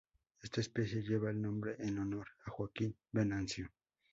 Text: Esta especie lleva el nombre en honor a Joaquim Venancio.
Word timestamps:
Esta 0.41 0.61
especie 0.61 1.03
lleva 1.03 1.29
el 1.29 1.39
nombre 1.39 1.75
en 1.77 1.99
honor 1.99 2.27
a 2.43 2.49
Joaquim 2.49 2.91
Venancio. 3.11 3.69